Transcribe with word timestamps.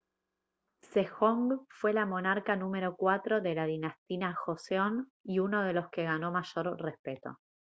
sejong 0.81 1.67
fue 1.69 1.91
el 1.91 2.07
monarca 2.07 2.55
número 2.55 2.95
cuatro 2.95 3.39
de 3.39 3.53
la 3.53 3.65
dinastía 3.67 4.33
joseon 4.33 5.11
y 5.23 5.37
uno 5.37 5.61
de 5.63 5.73
los 5.73 5.89
que 5.91 6.05
ganó 6.05 6.31
mayor 6.31 6.75
respeto 6.81 7.37